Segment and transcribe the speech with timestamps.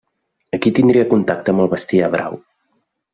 [0.57, 2.39] Aquí tindria contacte amb el bestiar brau.